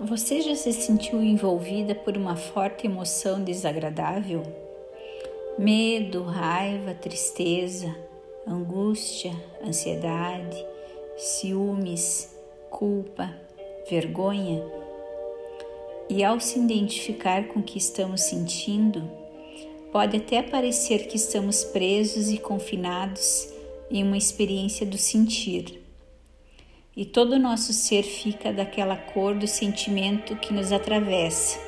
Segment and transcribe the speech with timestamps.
[0.00, 4.42] Você já se sentiu envolvida por uma forte emoção desagradável?
[5.56, 7.94] Medo, raiva, tristeza,
[8.44, 9.32] angústia,
[9.64, 10.56] ansiedade,
[11.16, 12.36] ciúmes,
[12.68, 13.32] culpa,
[13.88, 14.64] vergonha?
[16.10, 19.08] E ao se identificar com o que estamos sentindo,
[19.92, 23.48] pode até parecer que estamos presos e confinados
[23.88, 25.83] em uma experiência do sentir
[26.96, 31.58] e todo o nosso ser fica daquela cor do sentimento que nos atravessa.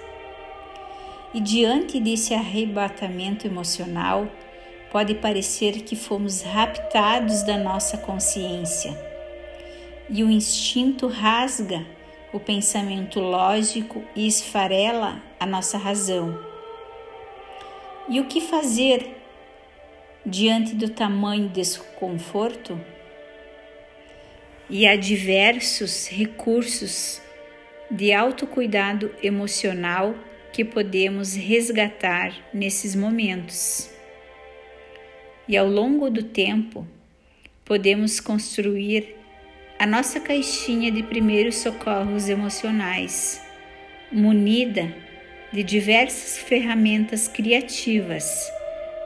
[1.35, 4.29] E diante desse arrebatamento emocional,
[4.91, 8.97] pode parecer que fomos raptados da nossa consciência
[10.09, 11.85] e o instinto rasga
[12.33, 16.39] o pensamento lógico e esfarela a nossa razão.
[18.09, 19.21] E o que fazer
[20.25, 22.79] diante do tamanho desconforto?
[24.69, 27.23] E há diversos recursos
[27.91, 30.15] de autocuidado emocional
[30.53, 33.91] que podemos resgatar nesses momentos.
[35.49, 36.87] E ao longo do tempo,
[37.65, 39.15] podemos construir
[39.79, 43.41] a nossa caixinha de primeiros socorros emocionais,
[44.11, 44.93] munida
[45.53, 48.51] de diversas ferramentas criativas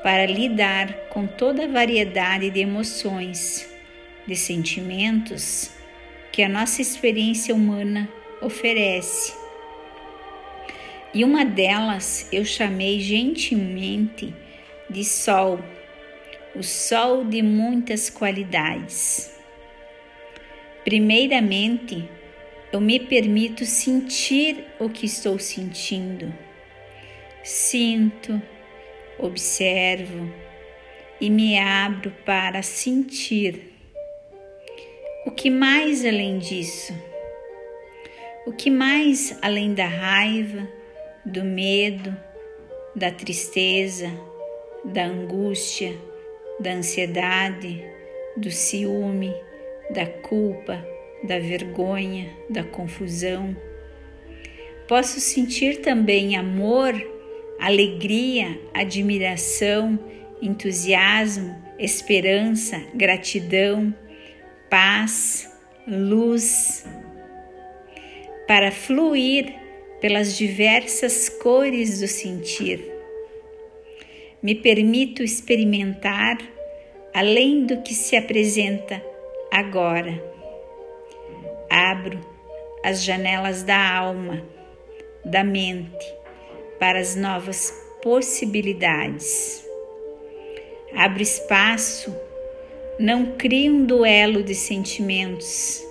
[0.03, 3.70] para lidar com toda a variedade de emoções
[4.27, 5.71] de sentimentos
[6.33, 8.09] que a nossa experiência humana
[8.41, 9.35] oferece.
[11.13, 14.35] E uma delas eu chamei gentilmente
[14.89, 15.59] de sol,
[16.55, 19.33] o sol de muitas qualidades.
[20.85, 22.09] Primeiramente,
[22.73, 26.33] eu me permito sentir o que estou sentindo.
[27.43, 28.41] Sinto,
[29.19, 30.33] observo
[31.21, 33.70] e me abro para sentir
[35.27, 36.95] o que mais além disso?
[38.47, 40.67] O que mais além da raiva,
[41.27, 42.17] do medo,
[42.97, 44.11] da tristeza,
[44.83, 45.95] da angústia,
[46.59, 47.85] da ansiedade,
[48.35, 49.35] do ciúme,
[49.91, 50.83] da culpa,
[51.23, 53.55] da vergonha, da confusão?
[54.89, 56.95] Posso sentir também amor,
[57.61, 59.99] alegria, admiração,
[60.41, 63.95] entusiasmo, esperança, gratidão
[64.71, 65.51] paz,
[65.87, 66.87] luz,
[68.47, 69.53] para fluir
[70.01, 72.81] pelas diversas cores do sentir.
[74.41, 76.39] Me permito experimentar
[77.13, 79.03] além do que se apresenta
[79.51, 80.23] agora.
[81.69, 82.21] Abro
[82.83, 84.43] as janelas da alma,
[85.25, 86.15] da mente,
[86.79, 89.63] para as novas possibilidades.
[90.95, 92.30] Abro espaço
[93.01, 95.83] não crio um duelo de sentimentos.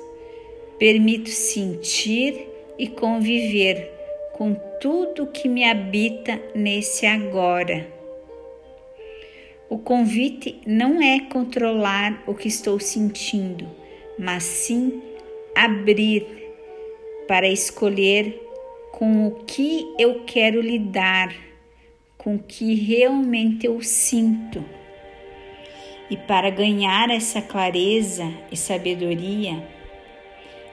[0.78, 2.48] Permito sentir
[2.78, 3.92] e conviver
[4.34, 7.92] com tudo que me habita nesse agora.
[9.68, 13.68] O convite não é controlar o que estou sentindo,
[14.18, 15.02] mas sim
[15.56, 16.28] abrir
[17.28, 18.40] para escolher
[18.92, 21.36] com o que eu quero lidar,
[22.20, 24.64] com o que realmente eu sinto.
[26.10, 29.68] E para ganhar essa clareza e sabedoria,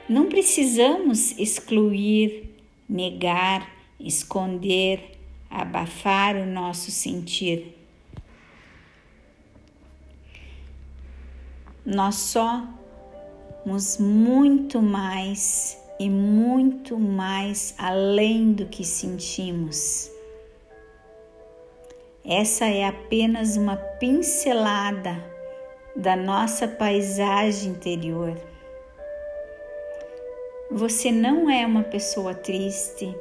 [0.09, 2.55] não precisamos excluir,
[2.89, 3.71] negar,
[4.01, 5.19] esconder,
[5.51, 7.77] abafar o nosso sentir.
[11.85, 20.16] Nós somos muito mais e muito mais além do que sentimos.
[22.29, 25.17] Essa é apenas uma pincelada
[25.95, 28.37] da nossa paisagem interior.
[30.69, 33.17] Você não é uma pessoa triste,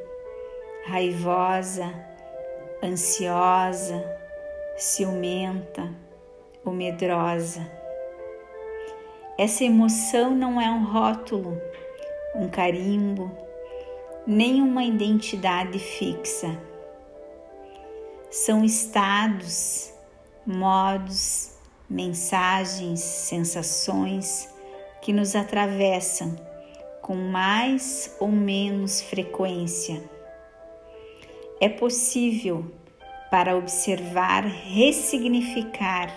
[0.87, 1.93] raivosa,
[2.83, 4.03] ansiosa,
[4.75, 5.87] ciumenta
[6.65, 7.61] ou medrosa.
[9.37, 11.61] Essa emoção não é um rótulo,
[12.33, 13.29] um carimbo,
[14.25, 16.59] nem uma identidade fixa
[18.35, 19.93] são estados,
[20.45, 21.57] modos,
[21.89, 24.53] mensagens, sensações
[25.01, 26.35] que nos atravessam
[27.01, 30.03] com mais ou menos frequência.
[31.61, 32.69] É possível
[33.31, 36.13] para observar, ressignificar,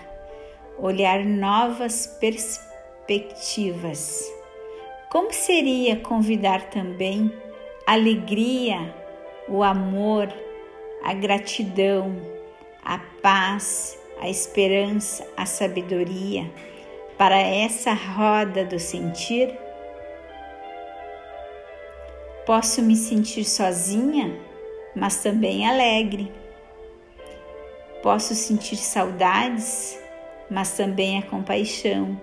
[0.77, 4.29] olhar novas perspectivas.
[5.09, 7.31] Como seria convidar também
[7.87, 8.93] alegria,
[9.47, 10.27] o amor,
[11.03, 12.15] a gratidão,
[12.83, 16.49] a paz, a esperança, a sabedoria
[17.17, 19.53] para essa roda do sentir?
[22.45, 24.39] Posso me sentir sozinha,
[24.95, 26.31] mas também alegre.
[28.01, 29.99] Posso sentir saudades,
[30.49, 32.19] mas também a compaixão.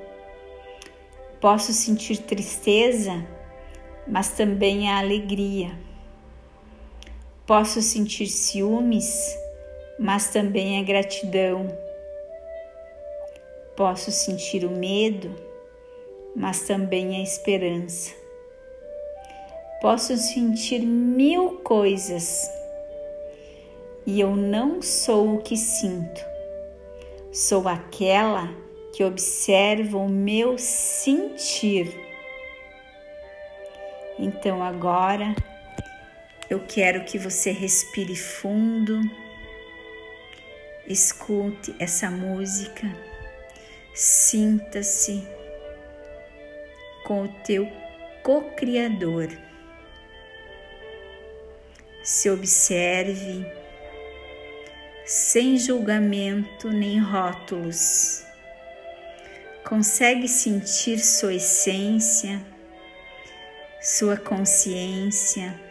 [1.41, 3.25] Posso sentir tristeza,
[4.09, 5.71] mas também a alegria.
[7.47, 9.39] Posso sentir ciúmes,
[9.97, 11.69] mas também a gratidão.
[13.77, 15.33] Posso sentir o medo,
[16.35, 18.13] mas também a esperança.
[19.81, 22.51] Posso sentir mil coisas
[24.05, 26.25] e eu não sou o que sinto,
[27.31, 28.49] sou aquela
[28.93, 31.95] que observa o meu sentir.
[34.19, 35.37] Então agora
[36.49, 39.01] eu quero que você respire fundo,
[40.87, 42.87] escute essa música,
[43.93, 45.27] sinta-se
[47.05, 47.67] com o teu
[48.23, 49.29] co-criador.
[52.03, 53.45] Se observe
[55.05, 58.25] sem julgamento nem rótulos.
[59.65, 62.41] Consegue sentir sua essência,
[63.81, 65.66] sua consciência,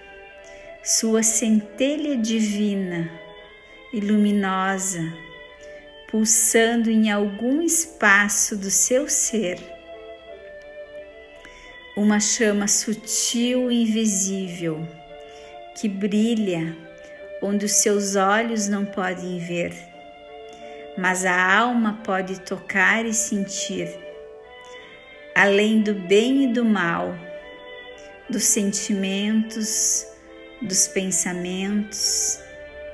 [0.87, 3.09] sua centelha divina
[3.91, 5.01] e luminosa,
[6.11, 9.57] pulsando em algum espaço do seu ser.
[11.97, 14.87] Uma chama sutil e invisível
[15.73, 16.77] que brilha
[17.41, 19.73] onde os seus olhos não podem ver,
[20.95, 23.89] mas a alma pode tocar e sentir,
[25.33, 27.15] além do bem e do mal,
[28.29, 30.13] dos sentimentos,
[30.65, 32.39] dos pensamentos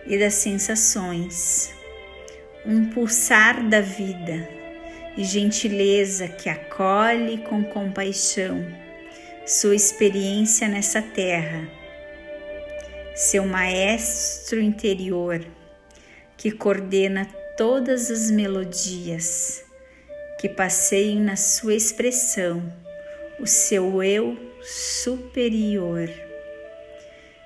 [0.06, 1.74] e das sensações,
[2.66, 4.48] um pulsar da vida
[5.18, 8.66] e gentileza que acolhe com compaixão
[9.46, 11.82] sua experiência nessa terra
[13.14, 15.46] seu maestro interior
[16.38, 19.64] que coordena todas as melodias
[20.40, 22.74] que passeiam na sua expressão,
[23.40, 26.10] o seu eu superior.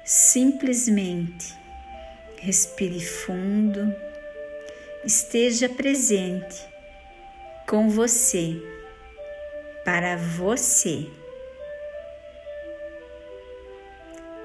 [0.08, 1.52] Simplesmente
[2.38, 3.92] respire fundo,
[5.04, 6.64] esteja presente
[7.68, 8.62] com você,
[9.84, 11.10] para você.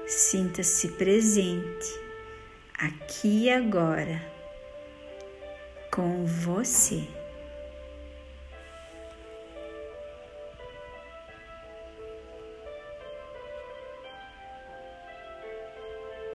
[0.07, 1.99] Sinta-se presente
[2.73, 4.19] aqui e agora
[5.91, 7.20] com você.